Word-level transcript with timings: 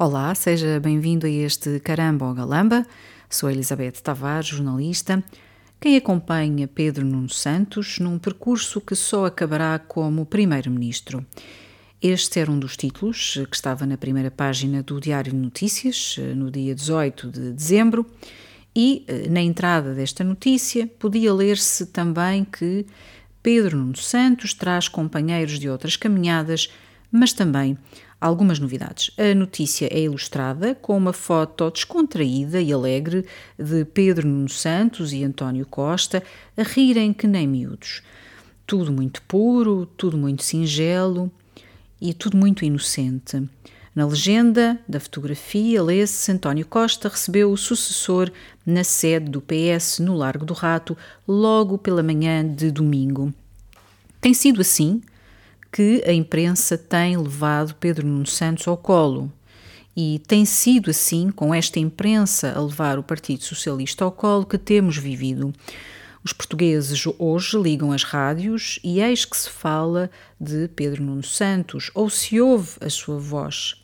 Olá, 0.00 0.32
seja 0.32 0.78
bem-vindo 0.78 1.26
a 1.26 1.28
este 1.28 1.80
Caramba 1.80 2.24
ou 2.26 2.32
Galamba. 2.32 2.86
Sou 3.28 3.50
Elizabeth 3.50 3.94
Tavares, 4.00 4.46
jornalista. 4.46 5.24
Quem 5.80 5.96
acompanha 5.96 6.68
Pedro 6.68 7.04
Nuno 7.04 7.28
Santos 7.28 7.98
num 7.98 8.16
percurso 8.16 8.80
que 8.80 8.94
só 8.94 9.26
acabará 9.26 9.76
como 9.76 10.24
Primeiro-Ministro. 10.24 11.26
Este 12.00 12.38
era 12.38 12.48
um 12.48 12.60
dos 12.60 12.76
títulos 12.76 13.40
que 13.50 13.56
estava 13.56 13.84
na 13.86 13.96
primeira 13.96 14.30
página 14.30 14.84
do 14.84 15.00
Diário 15.00 15.32
de 15.32 15.38
Notícias, 15.38 16.14
no 16.36 16.48
dia 16.48 16.76
18 16.76 17.28
de 17.28 17.52
dezembro, 17.52 18.06
e 18.76 19.04
na 19.28 19.40
entrada 19.40 19.94
desta 19.94 20.22
notícia 20.22 20.86
podia 20.86 21.34
ler-se 21.34 21.86
também 21.86 22.44
que 22.44 22.86
Pedro 23.42 23.76
Nuno 23.76 23.96
Santos 23.96 24.54
traz 24.54 24.86
companheiros 24.86 25.58
de 25.58 25.68
outras 25.68 25.96
caminhadas, 25.96 26.68
mas 27.10 27.32
também 27.32 27.76
algumas 28.20 28.58
novidades. 28.58 29.10
A 29.16 29.34
notícia 29.34 29.88
é 29.92 30.00
ilustrada 30.00 30.74
com 30.74 30.96
uma 30.96 31.12
foto 31.12 31.70
descontraída 31.70 32.60
e 32.60 32.72
alegre 32.72 33.24
de 33.58 33.84
Pedro 33.84 34.26
Nuno 34.26 34.48
Santos 34.48 35.12
e 35.12 35.22
António 35.22 35.66
Costa 35.66 36.22
a 36.56 36.62
rirem 36.62 37.12
que 37.12 37.26
nem 37.26 37.46
miúdos. 37.46 38.02
Tudo 38.66 38.92
muito 38.92 39.22
puro, 39.22 39.86
tudo 39.96 40.18
muito 40.18 40.42
singelo 40.42 41.30
e 42.00 42.12
tudo 42.12 42.36
muito 42.36 42.64
inocente. 42.64 43.42
Na 43.94 44.06
legenda 44.06 44.78
da 44.88 45.00
fotografia 45.00 45.82
lê-se 45.82 46.30
António 46.30 46.66
Costa 46.66 47.08
recebeu 47.08 47.50
o 47.50 47.56
sucessor 47.56 48.30
na 48.64 48.84
sede 48.84 49.30
do 49.30 49.40
PS 49.40 49.98
no 49.98 50.14
Largo 50.14 50.44
do 50.44 50.54
Rato 50.54 50.96
logo 51.26 51.78
pela 51.78 52.02
manhã 52.02 52.46
de 52.46 52.70
domingo. 52.70 53.32
Tem 54.20 54.34
sido 54.34 54.60
assim 54.60 55.00
que 55.72 56.02
a 56.06 56.12
imprensa 56.12 56.76
tem 56.76 57.16
levado 57.16 57.74
Pedro 57.74 58.06
Nuno 58.06 58.26
Santos 58.26 58.66
ao 58.66 58.76
colo. 58.76 59.32
E 59.96 60.20
tem 60.26 60.44
sido 60.44 60.90
assim, 60.90 61.30
com 61.30 61.52
esta 61.52 61.78
imprensa 61.78 62.52
a 62.56 62.60
levar 62.60 62.98
o 62.98 63.02
Partido 63.02 63.42
Socialista 63.42 64.04
ao 64.04 64.12
colo, 64.12 64.46
que 64.46 64.56
temos 64.56 64.96
vivido. 64.96 65.52
Os 66.24 66.32
portugueses 66.32 67.04
hoje 67.18 67.58
ligam 67.58 67.92
as 67.92 68.04
rádios 68.04 68.78
e 68.84 69.00
eis 69.00 69.24
que 69.24 69.36
se 69.36 69.48
fala 69.48 70.10
de 70.40 70.68
Pedro 70.68 71.02
Nuno 71.02 71.22
Santos, 71.22 71.90
ou 71.94 72.10
se 72.10 72.40
ouve 72.40 72.72
a 72.80 72.90
sua 72.90 73.18
voz. 73.18 73.74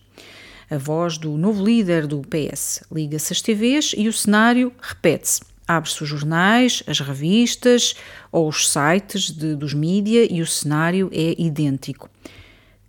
A 0.71 0.79
voz 0.79 1.19
do 1.19 1.37
novo 1.37 1.65
líder 1.65 2.07
do 2.07 2.23
PS. 2.23 2.83
Liga-se 2.91 3.33
às 3.33 3.41
TVs 3.41 3.95
e 3.97 4.09
o 4.09 4.13
cenário 4.13 4.73
repete-se. 4.81 5.54
Abre-se 5.67 6.03
os 6.03 6.09
jornais, 6.09 6.83
as 6.87 7.01
revistas 7.01 7.95
ou 8.31 8.49
os 8.49 8.69
sites 8.69 9.31
de, 9.31 9.55
dos 9.55 9.73
mídia 9.73 10.31
e 10.31 10.43
o 10.43 10.47
cenário 10.47 11.11
é 11.13 11.35
idêntico. 11.41 12.11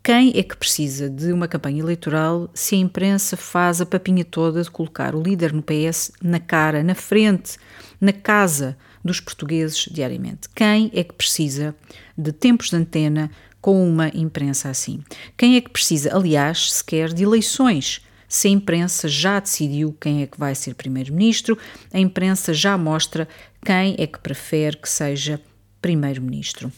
Quem 0.05 0.33
é 0.35 0.43
que 0.43 0.55
precisa 0.55 1.09
de 1.09 1.33
uma 1.33 1.47
campanha 1.47 1.79
eleitoral 1.79 2.47
se 2.53 2.75
a 2.75 2.77
imprensa 2.77 3.35
faz 3.35 3.81
a 3.81 3.87
papinha 3.87 4.23
toda 4.23 4.61
de 4.61 4.69
colocar 4.69 5.15
o 5.15 5.23
líder 5.23 5.51
no 5.51 5.63
PS 5.63 6.11
na 6.21 6.39
cara, 6.39 6.83
na 6.83 6.93
frente, 6.93 7.57
na 7.99 8.13
casa 8.13 8.77
dos 9.03 9.19
portugueses 9.19 9.87
diariamente? 9.89 10.47
Quem 10.53 10.91
é 10.93 11.03
que 11.03 11.13
precisa 11.13 11.73
de 12.15 12.31
tempos 12.31 12.69
de 12.69 12.75
antena 12.75 13.31
com 13.59 13.83
uma 13.83 14.09
imprensa 14.09 14.69
assim? 14.69 15.03
Quem 15.35 15.55
é 15.55 15.61
que 15.61 15.71
precisa, 15.71 16.15
aliás, 16.15 16.71
sequer 16.71 17.11
de 17.11 17.23
eleições? 17.23 18.05
Se 18.36 18.50
a 18.50 18.52
imprensa 18.52 19.08
já 19.08 19.39
decidiu 19.39 19.95
quem 19.97 20.22
é 20.22 20.28
que 20.28 20.38
vai 20.38 20.53
ser 20.53 20.75
primeiro-ministro, 20.75 21.58
a 21.94 21.97
imprensa 21.97 22.53
já 22.53 22.78
mostra 22.78 23.30
quem 23.66 23.95
é 23.97 24.05
que 24.05 24.19
prefere 24.19 24.75
que 24.75 24.89
seja 24.89 25.39
primeiro-ministro. 25.81 26.69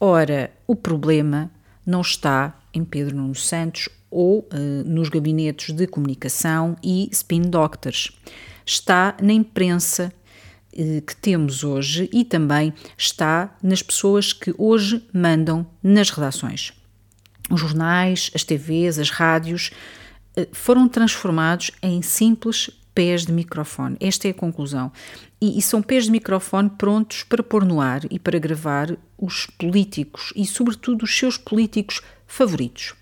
Ora, 0.00 0.50
o 0.66 0.74
problema 0.74 1.50
não 1.84 2.00
está 2.00 2.58
em 2.72 2.82
Pedro 2.82 3.16
Nuno 3.16 3.34
Santos 3.34 3.86
ou 4.10 4.38
uh, 4.38 4.48
nos 4.86 5.10
gabinetes 5.10 5.74
de 5.74 5.86
comunicação 5.86 6.74
e 6.82 7.10
spin 7.12 7.42
doctors. 7.42 8.10
Está 8.64 9.14
na 9.20 9.34
imprensa 9.34 10.10
uh, 10.72 11.02
que 11.02 11.16
temos 11.16 11.64
hoje 11.64 12.08
e 12.14 12.24
também 12.24 12.72
está 12.96 13.54
nas 13.62 13.82
pessoas 13.82 14.32
que 14.32 14.54
hoje 14.56 15.06
mandam 15.12 15.66
nas 15.82 16.08
redações. 16.08 16.72
Os 17.50 17.60
jornais, 17.60 18.30
as 18.34 18.42
TVs, 18.42 18.98
as 18.98 19.10
rádios 19.10 19.70
foram 20.52 20.88
transformados 20.88 21.70
em 21.82 22.02
simples 22.02 22.70
pés 22.94 23.26
de 23.26 23.32
microfone. 23.32 23.96
Esta 24.00 24.28
é 24.28 24.30
a 24.30 24.34
conclusão. 24.34 24.92
E, 25.40 25.58
e, 25.58 25.62
são 25.62 25.82
pés 25.82 26.04
de 26.04 26.10
microfone 26.10 26.70
prontos 26.70 27.22
para 27.24 27.42
pôr 27.42 27.64
no 27.64 27.80
ar 27.80 28.02
e 28.10 28.18
para 28.18 28.38
gravar 28.38 28.96
os 29.18 29.46
políticos 29.58 30.32
e, 30.36 30.46
sobretudo, 30.46 31.02
os 31.02 31.18
seus 31.18 31.36
políticos 31.36 32.00
favoritos. 32.26 32.94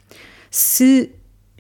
Se 0.51 1.13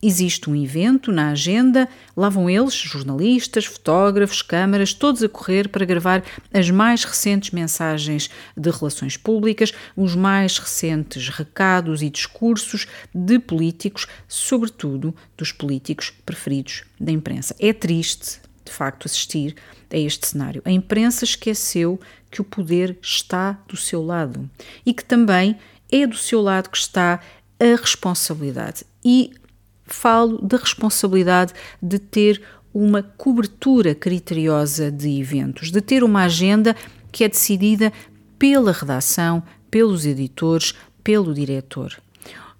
Existe 0.04 0.50
um 0.50 0.56
evento 0.56 1.12
na 1.12 1.30
agenda, 1.30 1.88
lá 2.16 2.28
vão 2.28 2.50
eles, 2.50 2.74
jornalistas, 2.74 3.66
fotógrafos, 3.66 4.42
câmaras, 4.42 4.92
todos 4.92 5.22
a 5.22 5.28
correr 5.28 5.68
para 5.68 5.84
gravar 5.84 6.24
as 6.52 6.68
mais 6.70 7.04
recentes 7.04 7.52
mensagens 7.52 8.28
de 8.56 8.68
relações 8.68 9.16
públicas, 9.16 9.72
os 9.96 10.16
mais 10.16 10.58
recentes 10.58 11.28
recados 11.28 12.02
e 12.02 12.10
discursos 12.10 12.88
de 13.14 13.38
políticos, 13.38 14.08
sobretudo 14.26 15.14
dos 15.36 15.52
políticos 15.52 16.12
preferidos 16.26 16.82
da 16.98 17.12
imprensa. 17.12 17.54
É 17.60 17.72
triste, 17.72 18.40
de 18.64 18.72
facto, 18.72 19.06
assistir 19.06 19.54
a 19.88 19.96
este 19.96 20.26
cenário. 20.26 20.62
A 20.64 20.72
imprensa 20.72 21.24
esqueceu 21.24 22.00
que 22.28 22.40
o 22.40 22.44
poder 22.44 22.98
está 23.00 23.52
do 23.68 23.76
seu 23.76 24.02
lado 24.02 24.50
e 24.84 24.92
que 24.92 25.04
também 25.04 25.56
é 25.92 26.08
do 26.08 26.16
seu 26.16 26.40
lado 26.40 26.70
que 26.70 26.78
está 26.78 27.20
a 27.60 27.80
responsabilidade. 27.80 28.84
E 29.04 29.32
falo 29.94 30.38
da 30.38 30.56
responsabilidade 30.56 31.52
de 31.80 31.98
ter 31.98 32.42
uma 32.72 33.02
cobertura 33.02 33.94
criteriosa 33.94 34.90
de 34.90 35.20
eventos, 35.20 35.70
de 35.70 35.80
ter 35.80 36.02
uma 36.02 36.24
agenda 36.24 36.74
que 37.10 37.24
é 37.24 37.28
decidida 37.28 37.92
pela 38.38 38.72
redação, 38.72 39.42
pelos 39.70 40.06
editores, 40.06 40.74
pelo 41.04 41.34
diretor. 41.34 42.00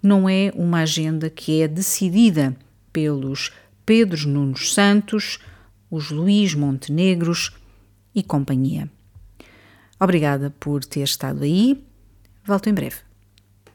Não 0.01 0.29
é 0.29 0.51
uma 0.55 0.79
agenda 0.79 1.29
que 1.29 1.61
é 1.61 1.67
decidida 1.67 2.55
pelos 2.91 3.51
Pedros 3.85 4.25
Nunos 4.25 4.73
Santos, 4.73 5.39
os 5.89 6.11
Luís 6.11 6.53
Montenegros 6.53 7.51
e 8.13 8.21
companhia. 8.21 8.89
Obrigada 9.99 10.53
por 10.59 10.83
ter 10.83 11.01
estado 11.01 11.43
aí. 11.43 11.83
Volto 12.45 12.69
em 12.69 12.73
breve. 12.73 13.12